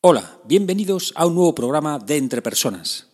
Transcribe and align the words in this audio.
Hola, 0.00 0.38
bienvenidos 0.44 1.12
a 1.16 1.26
un 1.26 1.34
nuevo 1.34 1.56
programa 1.56 1.98
de 1.98 2.18
Entre 2.18 2.40
Personas. 2.40 3.10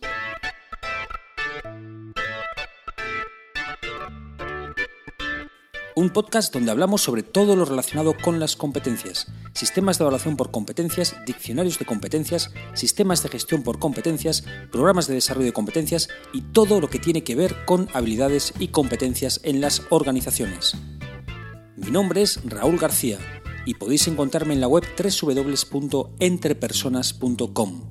Un 5.95 6.11
podcast 6.11 6.53
donde 6.53 6.69
hablamos 6.69 7.01
sobre 7.01 7.23
todo 7.23 7.55
lo 7.55 7.65
relacionado 7.65 8.13
con 8.15 8.39
las 8.39 8.55
competencias, 8.55 9.25
sistemas 9.55 9.97
de 9.97 10.03
evaluación 10.03 10.37
por 10.37 10.51
competencias, 10.51 11.15
diccionarios 11.25 11.79
de 11.79 11.85
competencias, 11.85 12.51
sistemas 12.75 13.23
de 13.23 13.29
gestión 13.29 13.63
por 13.63 13.79
competencias, 13.79 14.43
programas 14.71 15.07
de 15.07 15.15
desarrollo 15.15 15.47
de 15.47 15.53
competencias 15.53 16.07
y 16.33 16.41
todo 16.41 16.79
lo 16.79 16.91
que 16.91 16.99
tiene 16.99 17.23
que 17.23 17.33
ver 17.33 17.65
con 17.65 17.89
habilidades 17.95 18.53
y 18.59 18.67
competencias 18.67 19.39
en 19.41 19.59
las 19.59 19.81
organizaciones. 19.89 20.75
Mi 21.77 21.89
nombre 21.89 22.21
es 22.21 22.39
Raúl 22.45 22.77
García 22.77 23.17
y 23.65 23.73
podéis 23.73 24.07
encontrarme 24.07 24.53
en 24.53 24.61
la 24.61 24.67
web 24.67 24.83
www.entrepersonas.com. 24.97 27.81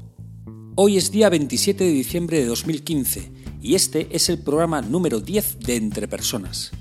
Hoy 0.76 0.96
es 0.96 1.10
día 1.10 1.28
27 1.28 1.84
de 1.84 1.90
diciembre 1.90 2.38
de 2.38 2.46
2015 2.46 3.32
y 3.60 3.74
este 3.74 4.08
es 4.10 4.28
el 4.28 4.38
programa 4.38 4.82
número 4.82 5.20
10 5.20 5.60
de 5.60 5.76
Entre 5.76 6.08
Personas. 6.08 6.72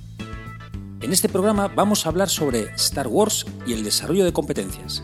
En 1.01 1.11
este 1.11 1.29
programa 1.29 1.67
vamos 1.67 2.05
a 2.05 2.09
hablar 2.09 2.29
sobre 2.29 2.73
Star 2.75 3.07
Wars 3.07 3.45
y 3.67 3.73
el 3.73 3.84
desarrollo 3.84 4.23
de 4.23 4.34
competencias. 4.34 5.03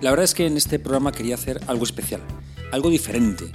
La 0.00 0.10
verdad 0.10 0.24
es 0.24 0.34
que 0.34 0.46
en 0.46 0.56
este 0.56 0.78
programa 0.78 1.12
quería 1.12 1.36
hacer 1.36 1.60
algo 1.68 1.84
especial, 1.84 2.22
algo 2.72 2.90
diferente. 2.90 3.52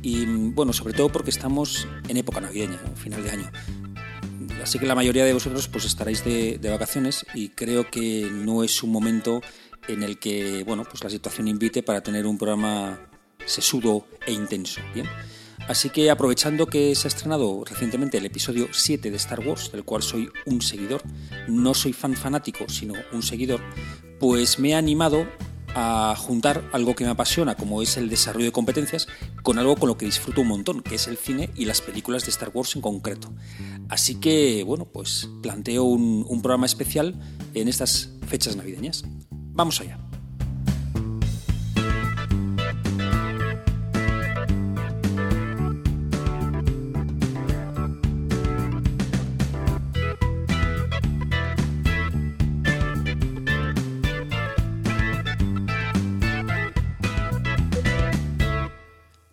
Y 0.00 0.24
bueno, 0.24 0.72
sobre 0.72 0.94
todo 0.94 1.10
porque 1.10 1.30
estamos 1.30 1.86
en 2.08 2.16
época 2.16 2.40
navideña, 2.40 2.78
final 2.94 3.22
de 3.22 3.30
año. 3.30 3.50
Así 4.62 4.78
que 4.78 4.86
la 4.86 4.94
mayoría 4.94 5.24
de 5.24 5.32
vosotros 5.32 5.68
pues 5.68 5.84
estaréis 5.84 6.24
de, 6.24 6.58
vacaciones 6.70 7.24
y 7.34 7.50
creo 7.50 7.90
que 7.90 8.28
no 8.30 8.62
es 8.62 8.82
un 8.82 8.90
momento 8.90 9.40
en 9.86 10.02
el 10.02 10.18
que 10.18 10.64
bueno, 10.64 10.84
pues 10.84 11.02
la 11.02 11.10
situación 11.10 11.48
invite 11.48 11.82
para 11.82 12.02
tener 12.02 12.26
un 12.26 12.38
programa 12.38 13.00
sesudo 13.46 14.06
e 14.26 14.32
intenso. 14.32 14.80
¿bien? 14.94 15.06
Así 15.66 15.90
que 15.90 16.10
aprovechando 16.10 16.66
que 16.66 16.94
se 16.94 17.06
ha 17.06 17.10
estrenado 17.10 17.64
recientemente 17.64 18.18
el 18.18 18.26
episodio 18.26 18.68
7 18.72 19.10
de 19.10 19.16
Star 19.16 19.40
Wars, 19.40 19.72
del 19.72 19.84
cual 19.84 20.02
soy 20.02 20.30
un 20.46 20.62
seguidor, 20.62 21.02
no 21.46 21.74
soy 21.74 21.92
fan 21.92 22.14
fanático, 22.14 22.68
sino 22.68 22.94
un 23.12 23.22
seguidor, 23.22 23.60
pues 24.18 24.58
me 24.58 24.70
he 24.70 24.74
animado 24.74 25.26
a 25.80 26.16
juntar 26.16 26.68
algo 26.72 26.96
que 26.96 27.04
me 27.04 27.10
apasiona, 27.10 27.54
como 27.54 27.82
es 27.82 27.96
el 27.96 28.08
desarrollo 28.08 28.46
de 28.46 28.52
competencias, 28.52 29.06
con 29.44 29.60
algo 29.60 29.76
con 29.76 29.88
lo 29.88 29.96
que 29.96 30.06
disfruto 30.06 30.40
un 30.40 30.48
montón, 30.48 30.82
que 30.82 30.96
es 30.96 31.06
el 31.06 31.16
cine 31.16 31.50
y 31.54 31.66
las 31.66 31.80
películas 31.80 32.24
de 32.24 32.30
Star 32.30 32.50
Wars 32.52 32.74
en 32.74 32.82
concreto. 32.82 33.32
Así 33.88 34.16
que, 34.16 34.64
bueno, 34.64 34.86
pues 34.86 35.28
planteo 35.40 35.84
un, 35.84 36.26
un 36.28 36.42
programa 36.42 36.66
especial 36.66 37.14
en 37.54 37.68
estas 37.68 38.10
fechas 38.26 38.56
navideñas. 38.56 39.04
Vamos 39.30 39.80
allá. 39.80 40.07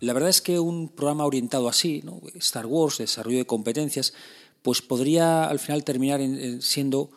La 0.06 0.12
verdad 0.12 0.30
es 0.30 0.40
que 0.40 0.60
un 0.60 0.88
programa 0.88 1.26
orientado 1.26 1.68
así. 1.68 2.04
Star 2.36 2.64
Wars, 2.64 2.98
desarrollo 2.98 3.38
de 3.38 3.44
competencias, 3.44 4.14
pues 4.62 4.80
podría 4.80 5.46
al 5.46 5.58
final 5.58 5.82
terminar 5.82 6.20
en, 6.20 6.62
siendo 6.62 7.10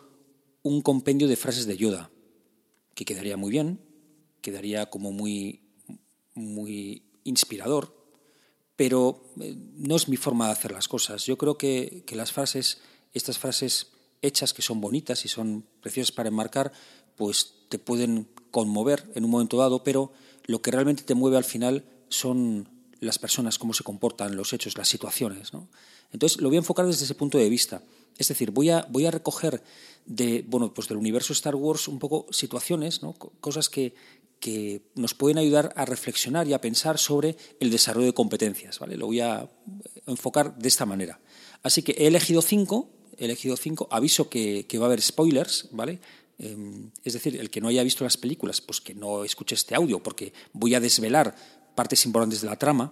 un 0.64 0.82
compendio 0.82 1.28
de 1.28 1.36
frases 1.36 1.68
de 1.68 1.78
Yoda, 1.78 2.10
que 2.96 3.06
quedaría 3.06 3.38
muy 3.38 3.52
bien, 3.52 3.80
quedaría 4.42 4.90
como 4.90 5.12
muy, 5.12 5.62
muy 6.34 7.04
inspirador, 7.26 7.96
pero 8.76 9.22
eh, 9.40 9.56
no 9.76 9.96
es 9.96 10.10
mi 10.10 10.18
forma 10.18 10.48
de 10.48 10.54
hacer 10.54 10.72
las 10.72 10.88
cosas. 10.88 11.26
Yo 11.28 11.38
creo 11.38 11.60
que, 11.60 12.04
que 12.08 12.16
las 12.16 12.32
frases, 12.32 12.80
estas 13.14 13.38
frases 13.38 13.92
hechas 14.24 14.52
que 14.52 14.64
son 14.64 14.82
bonitas 14.82 15.26
y 15.26 15.28
son 15.28 15.64
preciosas 15.80 16.12
para 16.12 16.30
enmarcar, 16.30 16.72
pues 17.16 17.54
te 17.70 17.78
pueden 17.78 18.30
conmover 18.50 19.12
en 19.14 19.26
un 19.26 19.30
momento 19.30 19.58
dado, 19.58 19.84
pero 19.84 20.12
lo 20.46 20.64
que 20.64 20.72
realmente 20.72 21.04
te 21.04 21.14
mueve 21.14 21.38
al 21.38 21.44
final 21.44 21.86
son 22.10 22.79
las 23.00 23.20
personas, 23.20 23.58
cómo 23.58 23.74
se 23.74 23.84
comportan, 23.84 24.36
los 24.36 24.54
hechos, 24.54 24.78
las 24.78 24.88
situaciones. 24.88 25.52
Entonces 26.12 26.42
lo 26.42 26.50
voy 26.50 26.58
a 26.58 26.60
enfocar 26.60 26.86
desde 26.86 27.06
ese 27.06 27.16
punto 27.16 27.38
de 27.38 27.50
vista. 27.50 27.82
Es 28.18 28.28
decir, 28.28 28.52
voy 28.52 28.70
a, 28.70 28.86
voy 28.90 29.06
a 29.06 29.12
recoger 29.12 29.64
de, 30.06 30.44
bueno, 30.48 30.74
pues 30.74 30.88
del 30.88 30.98
universo 30.98 31.34
Star 31.34 31.56
Wars 31.56 31.88
un 31.88 32.00
poco 32.00 32.26
situaciones, 32.32 33.02
¿no? 33.02 33.14
cosas 33.14 33.70
que, 33.70 33.94
que 34.40 34.82
nos 34.96 35.14
pueden 35.14 35.38
ayudar 35.38 35.74
a 35.76 35.86
reflexionar 35.86 36.48
y 36.48 36.54
a 36.54 36.62
pensar 36.62 36.98
sobre 36.98 37.38
el 37.60 37.72
desarrollo 37.72 38.08
de 38.08 38.14
competencias. 38.14 38.80
¿vale? 38.80 38.98
Lo 38.98 39.08
voy 39.08 39.22
a 39.22 39.50
enfocar 40.06 40.58
de 40.58 40.68
esta 40.68 40.86
manera. 40.86 41.20
Así 41.64 41.82
que 41.82 41.94
he 41.94 42.08
elegido 42.08 42.42
cinco, 42.42 42.90
he 43.18 43.26
elegido 43.26 43.56
cinco, 43.56 43.88
aviso 43.92 44.30
que, 44.30 44.66
que 44.68 44.78
va 44.78 44.86
a 44.86 44.88
haber 44.88 45.02
spoilers, 45.02 45.70
¿vale? 45.72 46.00
es 46.40 47.14
decir, 47.14 47.36
el 47.36 47.50
que 47.50 47.60
no 47.60 47.68
haya 47.68 47.84
visto 47.84 48.06
las 48.06 48.16
películas, 48.16 48.62
pues 48.62 48.80
que 48.80 48.94
no 48.94 49.26
escuche 49.26 49.56
este 49.56 49.76
audio, 49.76 50.02
porque 50.02 50.32
voy 50.54 50.74
a 50.74 50.80
desvelar 50.80 51.36
partes 51.80 52.06
importantes 52.06 52.42
de 52.42 52.48
la 52.48 52.58
trama, 52.58 52.92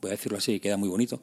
voy 0.00 0.08
a 0.08 0.12
decirlo 0.12 0.38
así, 0.38 0.58
queda 0.58 0.78
muy 0.78 0.88
bonito. 0.88 1.20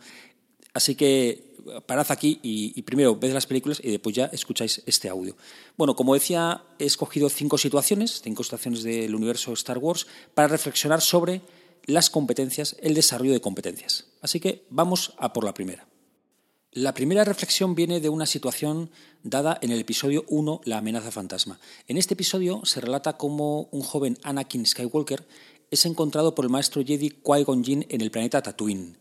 Así 0.72 0.94
que 0.94 1.56
parad 1.88 2.06
aquí 2.12 2.40
y, 2.44 2.80
primero 2.84 3.16
ved 3.16 3.34
las 3.34 3.48
películas 3.48 3.82
y 3.84 3.90
después 3.90 4.16
ya 4.16 4.26
escucháis 4.26 4.84
este 4.86 5.10
audio. 5.10 5.36
Bueno, 5.80 5.96
como 5.96 6.14
decía, 6.14 6.64
he 6.78 6.86
escogido 6.86 7.28
cinco 7.30 7.58
situaciones, 7.58 8.22
cinco 8.22 8.44
situaciones 8.44 8.84
del 8.84 9.16
universo 9.16 9.52
Star 9.54 9.80
Wars, 9.80 10.06
para 10.36 10.48
reflexionar 10.48 11.02
sobre 11.02 11.42
las 11.88 12.12
competencias, 12.12 12.76
el 12.82 12.94
desarrollo 12.94 13.34
de 13.34 13.42
competencias. 13.42 14.06
Así 14.22 14.40
que 14.40 14.68
vamos 14.70 15.16
a 15.18 15.34
por 15.34 15.44
la 15.44 15.56
primera. 15.56 15.88
La 16.72 16.94
primera 16.94 17.24
reflexión 17.24 17.74
viene 17.74 18.00
de 18.00 18.10
una 18.10 18.28
situación 18.28 18.92
dada 19.24 19.58
en 19.64 19.72
el 19.72 19.80
episodio 19.80 20.24
1, 20.28 20.62
La 20.66 20.78
amenaza 20.78 21.10
fantasma. 21.10 21.60
En 21.88 21.98
este 21.98 22.14
episodio 22.14 22.62
se 22.64 22.80
relata 22.80 23.18
cómo 23.18 23.70
un 23.72 23.82
joven 23.82 24.20
Anakin 24.22 24.68
Skywalker 24.68 25.26
es 25.72 25.86
encontrado 25.86 26.36
por 26.36 26.46
el 26.46 26.52
maestro 26.52 26.84
Jedi 26.86 27.10
Qui-Gon 27.10 27.64
Jinn 27.64 27.86
en 27.90 28.02
el 28.02 28.12
planeta 28.12 28.44
Tatooine. 28.44 28.98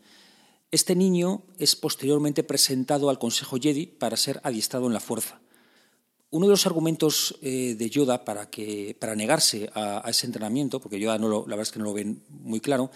Este 0.71 0.97
niño 0.97 1.43
es 1.59 1.77
posteriormente 1.77 2.45
presentado 2.45 3.11
al 3.11 3.19
Consejo 3.19 3.59
Jedi 3.61 3.87
para 3.87 4.17
ser 4.17 4.41
adiestrado 4.43 4.87
en 4.87 4.95
la 4.95 5.01
fuerza. 5.01 5.41
Uno 6.31 6.47
de 6.47 6.53
los 6.53 6.65
argumentos 6.65 7.37
eh, 7.43 7.75
de 7.77 7.91
Yoda 7.91 8.25
para, 8.25 8.49
que, 8.49 8.97
para 8.99 9.17
negarse 9.17 9.69
a, 9.75 10.07
a 10.07 10.11
ese 10.11 10.27
entrenamiento, 10.27 10.81
porque 10.81 10.99
Yoda 10.99 11.19
no 11.19 11.29
lo, 11.29 11.41
la 11.41 11.57
verdad 11.57 11.63
es 11.63 11.73
que 11.73 11.81
no 11.81 11.85
lo 11.85 11.93
ven 11.93 12.23
muy 12.29 12.61
claro, 12.61 12.91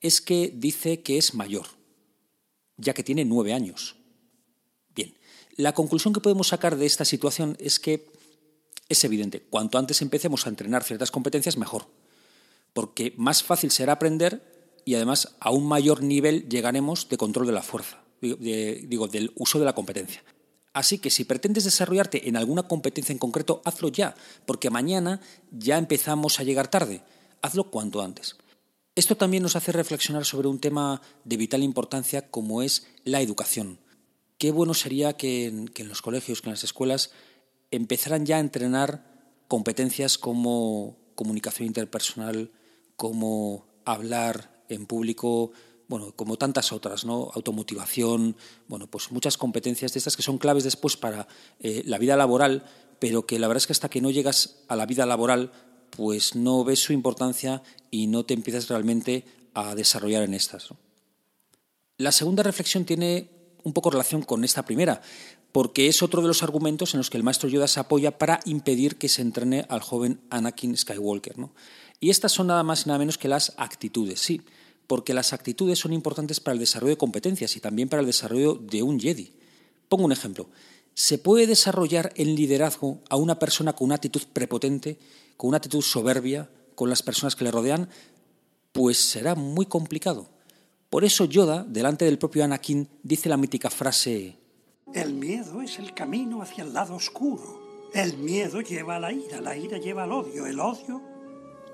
es 0.00 0.20
que 0.20 0.50
dice 0.52 1.02
que 1.02 1.18
es 1.18 1.34
mayor 1.34 1.66
ya 2.76 2.94
que 2.94 3.02
tiene 3.02 3.24
nueve 3.24 3.52
años. 3.52 3.96
Bien, 4.94 5.14
la 5.56 5.74
conclusión 5.74 6.14
que 6.14 6.20
podemos 6.20 6.48
sacar 6.48 6.76
de 6.76 6.86
esta 6.86 7.04
situación 7.04 7.56
es 7.60 7.78
que 7.78 8.06
es 8.88 9.02
evidente, 9.04 9.42
cuanto 9.42 9.78
antes 9.78 10.02
empecemos 10.02 10.46
a 10.46 10.50
entrenar 10.50 10.84
ciertas 10.84 11.10
competencias, 11.10 11.56
mejor, 11.56 11.86
porque 12.76 13.14
más 13.16 13.42
fácil 13.42 13.70
será 13.70 13.94
aprender 13.94 14.78
y 14.84 14.96
además 14.96 15.34
a 15.40 15.50
un 15.50 15.66
mayor 15.66 16.02
nivel 16.02 16.46
llegaremos 16.46 17.08
de 17.08 17.16
control 17.16 17.46
de 17.46 17.54
la 17.54 17.62
fuerza, 17.62 18.02
digo, 18.20 19.08
del 19.08 19.32
uso 19.34 19.58
de 19.58 19.64
la 19.64 19.74
competencia. 19.74 20.22
Así 20.74 20.98
que 20.98 21.08
si 21.08 21.24
pretendes 21.24 21.64
desarrollarte 21.64 22.28
en 22.28 22.36
alguna 22.36 22.64
competencia 22.64 23.14
en 23.14 23.18
concreto, 23.18 23.62
hazlo 23.64 23.88
ya, 23.88 24.14
porque 24.44 24.68
mañana 24.68 25.22
ya 25.50 25.78
empezamos 25.78 26.38
a 26.38 26.42
llegar 26.42 26.68
tarde. 26.68 27.02
Hazlo 27.40 27.70
cuanto 27.70 28.02
antes. 28.02 28.36
Esto 28.94 29.16
también 29.16 29.42
nos 29.42 29.56
hace 29.56 29.72
reflexionar 29.72 30.26
sobre 30.26 30.48
un 30.48 30.58
tema 30.58 31.00
de 31.24 31.38
vital 31.38 31.62
importancia 31.62 32.30
como 32.30 32.60
es 32.60 32.88
la 33.04 33.22
educación. 33.22 33.78
Qué 34.36 34.50
bueno 34.50 34.74
sería 34.74 35.14
que 35.14 35.46
en, 35.46 35.88
los 35.88 36.02
colegios, 36.02 36.42
que 36.42 36.50
en 36.50 36.52
las 36.52 36.64
escuelas, 36.64 37.10
empezaran 37.70 38.26
ya 38.26 38.36
a 38.36 38.40
entrenar 38.40 39.02
competencias 39.48 40.18
como 40.18 40.98
comunicación 41.14 41.68
interpersonal, 41.68 42.52
como 42.96 43.66
hablar 43.84 44.64
en 44.68 44.86
público, 44.86 45.52
bueno, 45.88 46.12
como 46.16 46.36
tantas 46.36 46.72
otras, 46.72 47.04
¿no? 47.04 47.30
Automotivación, 47.34 48.36
bueno, 48.68 48.88
pues 48.88 49.12
muchas 49.12 49.36
competencias 49.36 49.92
de 49.92 49.98
estas 49.98 50.16
que 50.16 50.22
son 50.22 50.38
claves 50.38 50.64
después 50.64 50.96
para 50.96 51.28
eh, 51.60 51.82
la 51.86 51.98
vida 51.98 52.16
laboral, 52.16 52.64
pero 52.98 53.26
que 53.26 53.38
la 53.38 53.46
verdad 53.46 53.62
es 53.62 53.66
que 53.66 53.72
hasta 53.72 53.88
que 53.88 54.00
no 54.00 54.10
llegas 54.10 54.64
a 54.68 54.76
la 54.76 54.86
vida 54.86 55.06
laboral 55.06 55.52
pues 55.90 56.34
no 56.34 56.64
ves 56.64 56.80
su 56.80 56.92
importancia 56.92 57.62
y 57.90 58.06
no 58.06 58.24
te 58.24 58.34
empiezas 58.34 58.68
realmente 58.68 59.24
a 59.54 59.74
desarrollar 59.74 60.22
en 60.22 60.34
estas. 60.34 60.68
La 61.98 62.12
segunda 62.12 62.42
reflexión 62.42 62.84
tiene 62.84 63.30
un 63.62 63.72
poco 63.72 63.90
relación 63.90 64.22
con 64.22 64.44
esta 64.44 64.64
primera, 64.64 65.00
porque 65.52 65.88
es 65.88 66.02
otro 66.02 66.20
de 66.20 66.28
los 66.28 66.42
argumentos 66.42 66.92
en 66.92 66.98
los 66.98 67.08
que 67.08 67.16
el 67.16 67.22
maestro 67.22 67.48
Yoda 67.48 67.66
se 67.66 67.80
apoya 67.80 68.18
para 68.18 68.40
impedir 68.44 68.96
que 68.96 69.08
se 69.08 69.22
entrene 69.22 69.64
al 69.68 69.80
joven 69.80 70.20
Anakin 70.28 70.76
Skywalker. 70.76 71.38
¿no? 71.38 71.52
Y 72.00 72.10
estas 72.10 72.32
son 72.32 72.48
nada 72.48 72.62
más 72.62 72.84
y 72.84 72.88
nada 72.88 72.98
menos 72.98 73.18
que 73.18 73.28
las 73.28 73.54
actitudes, 73.56 74.20
sí, 74.20 74.42
porque 74.86 75.14
las 75.14 75.32
actitudes 75.32 75.78
son 75.78 75.92
importantes 75.92 76.40
para 76.40 76.54
el 76.54 76.60
desarrollo 76.60 76.94
de 76.94 76.98
competencias 76.98 77.56
y 77.56 77.60
también 77.60 77.88
para 77.88 78.00
el 78.00 78.06
desarrollo 78.06 78.54
de 78.54 78.82
un 78.82 79.00
Jedi. 79.00 79.32
Pongo 79.88 80.04
un 80.04 80.12
ejemplo. 80.12 80.48
¿Se 80.94 81.18
puede 81.18 81.46
desarrollar 81.46 82.12
en 82.16 82.34
liderazgo 82.34 83.00
a 83.10 83.16
una 83.16 83.38
persona 83.38 83.74
con 83.74 83.86
una 83.86 83.96
actitud 83.96 84.22
prepotente 84.32 84.98
con 85.36 85.48
una 85.48 85.58
actitud 85.58 85.82
soberbia, 85.82 86.50
con 86.74 86.90
las 86.90 87.02
personas 87.02 87.36
que 87.36 87.44
le 87.44 87.50
rodean, 87.50 87.88
pues 88.72 88.98
será 88.98 89.34
muy 89.34 89.66
complicado. 89.66 90.28
Por 90.90 91.04
eso 91.04 91.24
Yoda, 91.24 91.64
delante 91.64 92.04
del 92.04 92.18
propio 92.18 92.44
Anakin, 92.44 92.88
dice 93.02 93.28
la 93.28 93.36
mítica 93.36 93.70
frase 93.70 94.36
El 94.92 95.14
miedo 95.14 95.62
es 95.62 95.78
el 95.78 95.94
camino 95.94 96.42
hacia 96.42 96.64
el 96.64 96.72
lado 96.72 96.94
oscuro. 96.94 97.90
El 97.92 98.18
miedo 98.18 98.60
lleva 98.60 98.96
a 98.96 99.00
la 99.00 99.12
ira, 99.12 99.40
la 99.40 99.56
ira 99.56 99.78
lleva 99.78 100.04
al 100.04 100.12
odio, 100.12 100.46
el 100.46 100.60
odio 100.60 101.15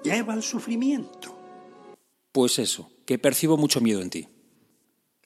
lleva 0.02 0.32
al 0.32 0.42
sufrimiento. 0.42 1.36
Pues 2.32 2.58
eso, 2.58 2.90
que 3.06 3.18
percibo 3.18 3.56
mucho 3.56 3.80
miedo 3.80 4.00
en 4.00 4.10
ti. 4.10 4.28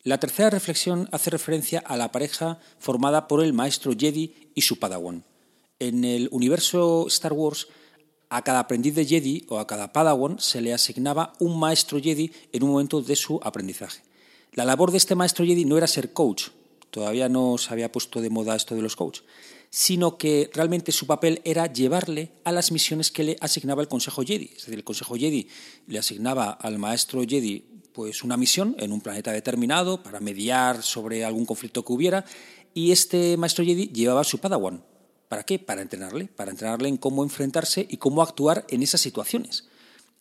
La 0.03 0.19
tercera 0.19 0.51
reflexión 0.51 1.09
hace 1.11 1.31
referencia 1.31 1.81
a 1.81 1.97
la 1.97 2.13
pareja 2.13 2.61
formada 2.79 3.27
por 3.27 3.43
el 3.43 3.53
maestro 3.53 3.93
Jedi 3.97 4.51
y 4.55 4.63
su 4.63 4.79
Padawan. 4.79 5.25
En 5.79 6.05
el 6.05 6.29
universo 6.31 7.07
Star 7.09 7.33
Wars, 7.33 7.69
a 8.29 8.43
cada 8.43 8.61
aprendiz 8.61 8.95
de 8.95 9.05
Jedi 9.05 9.45
o 9.49 9.59
a 9.59 9.67
cada 9.67 9.93
Padawan 9.93 10.39
se 10.39 10.61
le 10.61 10.73
asignaba 10.73 11.33
un 11.39 11.59
maestro 11.59 12.01
Jedi 12.01 12.33
en 12.53 12.63
un 12.63 12.71
momento 12.71 13.03
de 13.03 13.17
su 13.17 13.41
aprendizaje. 13.43 14.03
La 14.53 14.65
labor 14.65 14.91
de 14.91 14.99
este 14.99 15.15
maestro 15.15 15.45
Jedi 15.45 15.65
no 15.65 15.77
era 15.77 15.87
ser 15.87 16.13
coach, 16.13 16.49
todavía 16.91 17.29
no 17.29 17.59
se 17.59 17.73
había 17.73 17.93
puesto 17.93 18.21
de 18.21 18.31
moda 18.31 18.57
esto 18.57 18.75
de 18.75 18.83
los 18.83 18.97
coaches, 18.97 19.25
sino 19.77 20.17
que 20.17 20.51
realmente 20.55 20.91
su 20.91 21.07
papel 21.07 21.43
era 21.45 21.71
llevarle 21.71 22.33
a 22.45 22.53
las 22.53 22.73
misiones 22.73 23.11
que 23.11 23.25
le 23.25 23.37
asignaba 23.43 23.83
el 23.83 23.89
Consejo 23.89 24.23
Jedi. 24.23 24.47
Es 24.47 24.63
decir, 24.63 24.73
el 24.73 24.85
Consejo 24.85 25.17
Jedi 25.17 25.49
le 25.87 25.99
asignaba 25.99 26.53
al 26.53 26.79
maestro 26.79 27.23
Jedi 27.29 27.63
pues 27.93 28.25
una 28.25 28.39
misión 28.39 28.75
en 28.79 28.91
un 28.91 29.03
planeta 29.03 29.33
determinado 29.33 30.03
para 30.03 30.19
mediar 30.19 30.83
sobre 30.83 31.27
algún 31.27 31.45
conflicto 31.45 31.85
que 31.85 31.93
hubiera 31.93 32.25
y 32.73 32.91
este 32.91 33.37
maestro 33.37 33.67
Jedi 33.67 33.89
llevaba 33.89 34.23
a 34.23 34.25
su 34.25 34.39
Padawan. 34.39 34.83
¿Para 35.29 35.43
qué? 35.43 35.59
Para 35.59 35.83
entrenarle, 35.83 36.25
para 36.25 36.53
entrenarle 36.53 36.89
en 36.89 36.97
cómo 36.97 37.23
enfrentarse 37.23 37.87
y 37.87 37.99
cómo 37.99 38.23
actuar 38.23 38.65
en 38.71 38.83
esas 38.83 39.03
situaciones. 39.03 39.69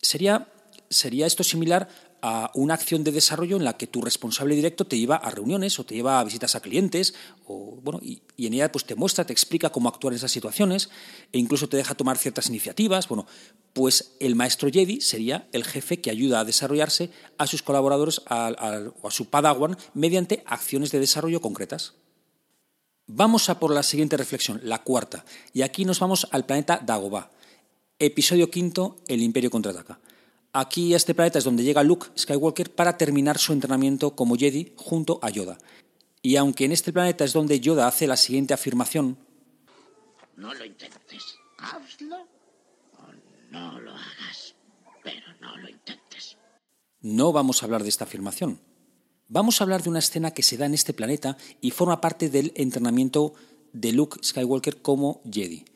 Sería, 0.02 0.52
sería 0.90 1.26
esto 1.26 1.42
similar 1.42 1.88
a 2.22 2.50
una 2.54 2.74
acción 2.74 3.04
de 3.04 3.12
desarrollo 3.12 3.56
en 3.56 3.64
la 3.64 3.76
que 3.76 3.86
tu 3.86 4.02
responsable 4.02 4.54
directo 4.54 4.86
te 4.86 4.98
lleva 4.98 5.16
a 5.16 5.30
reuniones 5.30 5.78
o 5.78 5.84
te 5.84 5.94
lleva 5.94 6.20
a 6.20 6.24
visitas 6.24 6.54
a 6.54 6.60
clientes 6.60 7.14
o, 7.44 7.78
bueno, 7.82 8.00
y, 8.02 8.22
en 8.38 8.54
ella 8.54 8.70
pues, 8.72 8.84
te 8.84 8.94
muestra, 8.94 9.24
te 9.24 9.32
explica 9.32 9.70
cómo 9.70 9.88
actuar 9.88 10.12
en 10.12 10.18
esas 10.18 10.32
situaciones 10.32 10.90
e 11.32 11.38
incluso 11.38 11.68
te 11.68 11.76
deja 11.76 11.94
tomar 11.94 12.18
ciertas 12.18 12.48
iniciativas. 12.48 13.08
Bueno, 13.08 13.26
pues 13.72 14.16
el 14.20 14.34
maestro 14.34 14.70
Jedi 14.70 15.00
sería 15.00 15.48
el 15.52 15.64
jefe 15.64 16.00
que 16.00 16.10
ayuda 16.10 16.40
a 16.40 16.44
desarrollarse 16.44 17.10
a 17.38 17.46
sus 17.46 17.62
colaboradores 17.62 18.20
o 18.20 19.08
a 19.08 19.10
su 19.10 19.30
padawan 19.30 19.76
mediante 19.94 20.42
acciones 20.46 20.92
de 20.92 21.00
desarrollo 21.00 21.40
concretas. 21.40 21.94
Vamos 23.06 23.48
a 23.50 23.60
por 23.60 23.72
la 23.72 23.84
siguiente 23.84 24.16
reflexión, 24.16 24.60
la 24.64 24.82
cuarta, 24.82 25.24
y 25.52 25.62
aquí 25.62 25.84
nos 25.84 26.00
vamos 26.00 26.26
al 26.32 26.44
planeta 26.44 26.80
Dagobah. 26.84 27.30
Episodio 28.00 28.50
quinto, 28.50 28.96
El 29.06 29.22
Imperio 29.22 29.48
contraataca. 29.48 30.00
Aquí 30.58 30.94
a 30.94 30.96
este 30.96 31.14
planeta 31.14 31.38
es 31.38 31.44
donde 31.44 31.64
llega 31.64 31.82
Luke 31.82 32.06
Skywalker 32.16 32.74
para 32.74 32.96
terminar 32.96 33.36
su 33.36 33.52
entrenamiento 33.52 34.16
como 34.16 34.36
Jedi 34.36 34.72
junto 34.74 35.18
a 35.20 35.28
Yoda. 35.28 35.58
Y 36.22 36.36
aunque 36.36 36.64
en 36.64 36.72
este 36.72 36.94
planeta 36.94 37.26
es 37.26 37.34
donde 37.34 37.60
Yoda 37.60 37.86
hace 37.86 38.06
la 38.06 38.16
siguiente 38.16 38.54
afirmación, 38.54 39.18
no 40.34 40.54
lo 40.54 40.64
intentes, 40.64 41.36
hazlo 41.58 42.16
o 42.96 43.02
no 43.50 43.80
lo 43.80 43.90
hagas, 43.90 44.54
pero 45.04 45.26
no 45.42 45.58
lo 45.58 45.68
intentes. 45.68 46.38
No 47.02 47.32
vamos 47.32 47.60
a 47.60 47.66
hablar 47.66 47.82
de 47.82 47.90
esta 47.90 48.04
afirmación. 48.04 48.58
Vamos 49.28 49.60
a 49.60 49.64
hablar 49.64 49.82
de 49.82 49.90
una 49.90 49.98
escena 49.98 50.30
que 50.30 50.42
se 50.42 50.56
da 50.56 50.64
en 50.64 50.72
este 50.72 50.94
planeta 50.94 51.36
y 51.60 51.70
forma 51.70 52.00
parte 52.00 52.30
del 52.30 52.52
entrenamiento 52.56 53.34
de 53.74 53.92
Luke 53.92 54.20
Skywalker 54.22 54.80
como 54.80 55.20
Jedi 55.30 55.66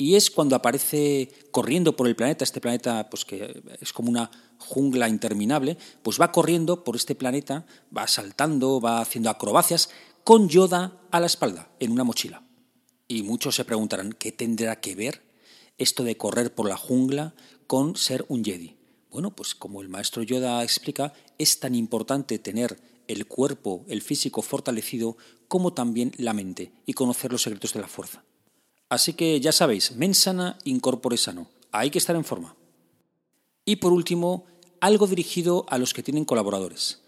y 0.00 0.16
es 0.16 0.30
cuando 0.30 0.56
aparece 0.56 1.30
corriendo 1.50 1.94
por 1.94 2.08
el 2.08 2.16
planeta, 2.16 2.42
este 2.42 2.62
planeta 2.62 3.10
pues 3.10 3.26
que 3.26 3.62
es 3.82 3.92
como 3.92 4.08
una 4.08 4.30
jungla 4.56 5.10
interminable, 5.10 5.76
pues 6.02 6.18
va 6.18 6.32
corriendo 6.32 6.84
por 6.84 6.96
este 6.96 7.14
planeta, 7.14 7.66
va 7.94 8.08
saltando, 8.08 8.80
va 8.80 9.02
haciendo 9.02 9.28
acrobacias 9.28 9.90
con 10.24 10.48
Yoda 10.48 10.98
a 11.10 11.20
la 11.20 11.26
espalda 11.26 11.70
en 11.80 11.92
una 11.92 12.04
mochila. 12.04 12.42
Y 13.08 13.24
muchos 13.24 13.56
se 13.56 13.66
preguntarán 13.66 14.14
qué 14.14 14.32
tendrá 14.32 14.80
que 14.80 14.94
ver 14.94 15.22
esto 15.76 16.02
de 16.02 16.16
correr 16.16 16.54
por 16.54 16.66
la 16.66 16.78
jungla 16.78 17.34
con 17.66 17.94
ser 17.94 18.24
un 18.28 18.42
Jedi. 18.42 18.78
Bueno, 19.10 19.36
pues 19.36 19.54
como 19.54 19.82
el 19.82 19.90
maestro 19.90 20.22
Yoda 20.22 20.62
explica, 20.62 21.12
es 21.36 21.60
tan 21.60 21.74
importante 21.74 22.38
tener 22.38 22.80
el 23.06 23.26
cuerpo, 23.26 23.84
el 23.86 24.00
físico 24.00 24.40
fortalecido, 24.40 25.18
como 25.46 25.74
también 25.74 26.12
la 26.16 26.32
mente 26.32 26.72
y 26.86 26.94
conocer 26.94 27.32
los 27.32 27.42
secretos 27.42 27.74
de 27.74 27.80
la 27.80 27.88
fuerza. 27.88 28.24
Así 28.90 29.12
que 29.12 29.40
ya 29.40 29.52
sabéis, 29.52 29.92
mensana 29.92 30.58
incorpore 30.64 31.16
sano. 31.16 31.48
Hay 31.70 31.90
que 31.90 31.98
estar 31.98 32.16
en 32.16 32.24
forma. 32.24 32.56
Y 33.64 33.76
por 33.76 33.92
último, 33.92 34.44
algo 34.80 35.06
dirigido 35.06 35.64
a 35.68 35.78
los 35.78 35.94
que 35.94 36.02
tienen 36.02 36.24
colaboradores. 36.24 37.00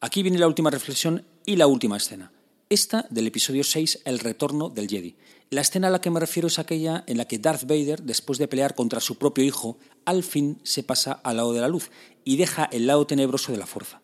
Aquí 0.00 0.22
viene 0.22 0.38
la 0.38 0.46
última 0.46 0.68
reflexión 0.68 1.24
y 1.46 1.56
la 1.56 1.66
última 1.66 1.96
escena. 1.96 2.32
Esta 2.68 3.06
del 3.08 3.26
episodio 3.26 3.64
6, 3.64 4.00
El 4.04 4.18
retorno 4.18 4.68
del 4.68 4.88
Jedi. 4.88 5.16
La 5.48 5.62
escena 5.62 5.88
a 5.88 5.90
la 5.90 6.02
que 6.02 6.10
me 6.10 6.20
refiero 6.20 6.48
es 6.48 6.58
aquella 6.58 7.02
en 7.06 7.16
la 7.16 7.24
que 7.24 7.38
Darth 7.38 7.62
Vader, 7.62 8.02
después 8.02 8.38
de 8.38 8.48
pelear 8.48 8.74
contra 8.74 9.00
su 9.00 9.16
propio 9.16 9.42
hijo, 9.42 9.78
al 10.04 10.24
fin 10.24 10.60
se 10.64 10.82
pasa 10.82 11.12
al 11.12 11.38
lado 11.38 11.54
de 11.54 11.62
la 11.62 11.68
luz 11.68 11.90
y 12.24 12.36
deja 12.36 12.64
el 12.66 12.86
lado 12.86 13.06
tenebroso 13.06 13.52
de 13.52 13.58
la 13.58 13.66
fuerza. 13.66 14.02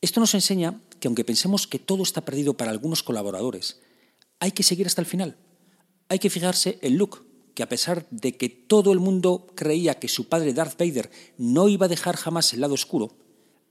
Esto 0.00 0.18
nos 0.20 0.32
enseña 0.32 0.80
que 0.98 1.08
aunque 1.08 1.24
pensemos 1.24 1.66
que 1.66 1.78
todo 1.78 2.02
está 2.02 2.24
perdido 2.24 2.54
para 2.54 2.70
algunos 2.70 3.02
colaboradores, 3.02 3.80
hay 4.38 4.52
que 4.52 4.62
seguir 4.62 4.86
hasta 4.86 5.02
el 5.02 5.06
final 5.06 5.36
hay 6.10 6.18
que 6.18 6.28
fijarse 6.28 6.78
en 6.82 6.98
Luke, 6.98 7.20
que 7.54 7.62
a 7.62 7.68
pesar 7.68 8.06
de 8.10 8.36
que 8.36 8.48
todo 8.48 8.92
el 8.92 8.98
mundo 8.98 9.46
creía 9.54 10.00
que 10.00 10.08
su 10.08 10.28
padre 10.28 10.52
Darth 10.52 10.76
Vader 10.76 11.08
no 11.38 11.68
iba 11.68 11.86
a 11.86 11.88
dejar 11.88 12.16
jamás 12.16 12.52
el 12.52 12.60
lado 12.60 12.74
oscuro, 12.74 13.16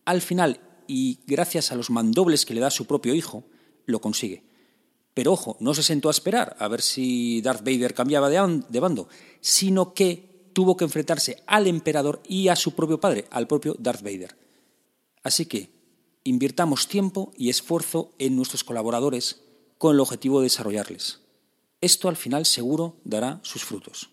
al 0.06 0.22
final, 0.22 0.62
y 0.88 1.20
gracias 1.28 1.72
a 1.72 1.76
los 1.76 1.90
mandobles 1.90 2.46
que 2.46 2.54
le 2.54 2.62
da 2.62 2.72
su 2.72 2.86
propio 2.86 3.14
hijo, 3.14 3.44
lo 3.86 4.00
consigue. 4.00 4.44
Pero 5.14 5.34
ojo, 5.34 5.58
no 5.60 5.74
se 5.74 5.84
sentó 5.84 6.08
a 6.08 6.12
esperar 6.12 6.56
a 6.60 6.70
ver 6.70 6.82
si 6.82 7.42
Darth 7.42 7.66
Vader 7.66 7.94
cambiaba 7.94 8.30
de, 8.30 8.80
bando, 8.80 9.10
sino 9.42 9.94
que 9.94 10.50
tuvo 10.54 10.78
que 10.78 10.86
enfrentarse 10.86 11.44
al 11.46 11.68
emperador 11.68 12.22
y 12.26 12.48
a 12.48 12.56
su 12.56 12.74
propio 12.74 13.02
padre, 13.02 13.26
al 13.32 13.48
propio 13.48 13.76
Darth 13.78 14.02
Vader. 14.02 14.38
Así 15.24 15.46
que 15.46 15.72
invirtamos 16.24 16.88
tiempo 16.88 17.34
y 17.36 17.50
esfuerzo 17.50 18.12
en 18.18 18.38
nuestros 18.38 18.64
colaboradores 18.64 19.42
con 19.78 19.96
el 19.96 20.00
objetivo 20.00 20.40
de 20.40 20.46
desarrollarles. 20.46 21.20
Esto 21.82 22.10
al 22.10 22.18
final 22.18 22.46
seguro 22.46 23.00
dará 23.06 23.40
sus 23.42 23.64
frutos. 23.64 24.10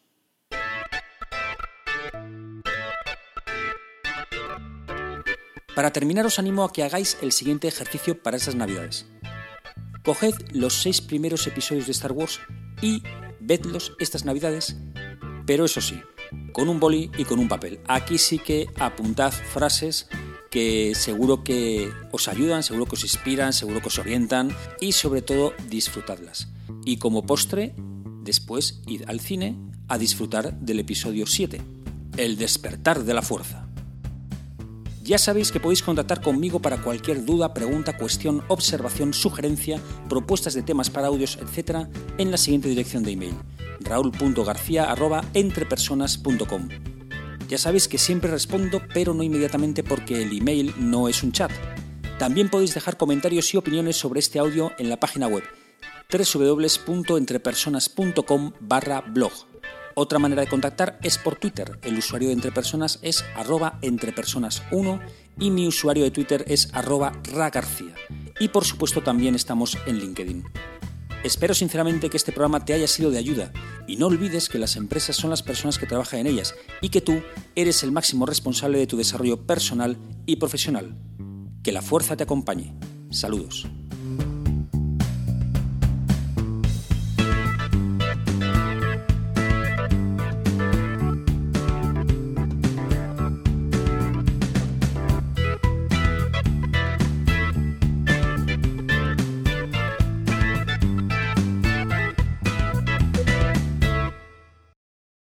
Para 5.74 5.92
terminar 5.92 6.24
os 6.24 6.38
animo 6.38 6.62
a 6.62 6.72
que 6.72 6.84
hagáis 6.84 7.18
el 7.22 7.32
siguiente 7.32 7.66
ejercicio 7.66 8.22
para 8.22 8.36
estas 8.36 8.54
navidades. 8.54 9.06
Coged 10.04 10.34
los 10.52 10.74
seis 10.74 11.00
primeros 11.00 11.46
episodios 11.48 11.86
de 11.86 11.92
Star 11.92 12.12
Wars 12.12 12.38
y 12.80 13.02
vedlos 13.40 13.94
estas 13.98 14.24
navidades, 14.24 14.76
pero 15.44 15.64
eso 15.64 15.80
sí, 15.80 16.00
con 16.52 16.68
un 16.68 16.78
boli 16.78 17.10
y 17.18 17.24
con 17.24 17.40
un 17.40 17.48
papel. 17.48 17.80
Aquí 17.88 18.16
sí 18.16 18.38
que 18.38 18.68
apuntad 18.78 19.32
frases 19.32 20.08
que 20.50 20.94
seguro 20.94 21.42
que 21.42 21.90
os 22.12 22.28
ayudan, 22.28 22.62
seguro 22.62 22.86
que 22.86 22.94
os 22.94 23.02
inspiran, 23.02 23.52
seguro 23.52 23.80
que 23.80 23.88
os 23.88 23.98
orientan 23.98 24.56
y 24.80 24.92
sobre 24.92 25.20
todo 25.20 25.52
disfrutadlas. 25.68 26.48
Y 26.86 26.96
como 26.98 27.26
postre, 27.26 27.74
después 28.22 28.80
id 28.86 29.02
al 29.08 29.18
cine 29.18 29.56
a 29.88 29.98
disfrutar 29.98 30.56
del 30.60 30.78
episodio 30.78 31.26
7, 31.26 31.60
El 32.16 32.36
despertar 32.36 33.02
de 33.02 33.12
la 33.12 33.22
fuerza. 33.22 33.66
Ya 35.02 35.18
sabéis 35.18 35.50
que 35.50 35.58
podéis 35.58 35.82
contactar 35.82 36.20
conmigo 36.20 36.60
para 36.60 36.80
cualquier 36.80 37.24
duda, 37.24 37.54
pregunta, 37.54 37.96
cuestión, 37.96 38.44
observación, 38.46 39.14
sugerencia, 39.14 39.80
propuestas 40.08 40.54
de 40.54 40.62
temas 40.62 40.88
para 40.88 41.08
audios, 41.08 41.40
etc. 41.42 41.88
en 42.18 42.30
la 42.30 42.36
siguiente 42.36 42.68
dirección 42.68 43.02
de 43.02 43.10
email: 43.12 43.34
raúl.garcía@entrepersonas.com. 43.80 46.68
Ya 47.48 47.58
sabéis 47.58 47.88
que 47.88 47.98
siempre 47.98 48.30
respondo, 48.30 48.80
pero 48.94 49.12
no 49.12 49.24
inmediatamente 49.24 49.82
porque 49.82 50.22
el 50.22 50.38
email 50.38 50.72
no 50.78 51.08
es 51.08 51.24
un 51.24 51.32
chat. 51.32 51.50
También 52.20 52.48
podéis 52.48 52.74
dejar 52.74 52.96
comentarios 52.96 53.52
y 53.52 53.56
opiniones 53.56 53.96
sobre 53.96 54.20
este 54.20 54.38
audio 54.38 54.70
en 54.78 54.88
la 54.88 55.00
página 55.00 55.26
web 55.26 55.42
www.entrepersonas.com 56.10 58.52
barra 58.60 59.00
blog. 59.00 59.32
Otra 59.94 60.18
manera 60.18 60.42
de 60.42 60.48
contactar 60.48 60.98
es 61.02 61.16
por 61.16 61.36
Twitter. 61.36 61.78
El 61.82 61.96
usuario 61.96 62.28
de 62.28 62.34
Entrepersonas 62.34 62.98
es 63.00 63.24
arroba 63.34 63.78
entrepersonas1 63.80 65.00
y 65.38 65.50
mi 65.50 65.66
usuario 65.66 66.04
de 66.04 66.10
Twitter 66.10 66.44
es 66.48 66.68
arroba 66.74 67.12
ragarcía. 67.32 67.94
Y 68.38 68.48
por 68.48 68.66
supuesto 68.66 69.02
también 69.02 69.34
estamos 69.34 69.78
en 69.86 69.98
LinkedIn. 69.98 70.44
Espero 71.24 71.54
sinceramente 71.54 72.10
que 72.10 72.18
este 72.18 72.30
programa 72.30 72.64
te 72.64 72.74
haya 72.74 72.86
sido 72.86 73.10
de 73.10 73.18
ayuda 73.18 73.52
y 73.86 73.96
no 73.96 74.06
olvides 74.06 74.48
que 74.48 74.58
las 74.58 74.76
empresas 74.76 75.16
son 75.16 75.30
las 75.30 75.42
personas 75.42 75.78
que 75.78 75.86
trabajan 75.86 76.20
en 76.20 76.26
ellas 76.26 76.54
y 76.82 76.90
que 76.90 77.00
tú 77.00 77.22
eres 77.54 77.82
el 77.82 77.90
máximo 77.90 78.26
responsable 78.26 78.78
de 78.78 78.86
tu 78.86 78.96
desarrollo 78.96 79.46
personal 79.46 79.96
y 80.26 80.36
profesional. 80.36 80.94
Que 81.62 81.72
la 81.72 81.82
fuerza 81.82 82.16
te 82.16 82.24
acompañe. 82.24 82.74
Saludos. 83.10 83.66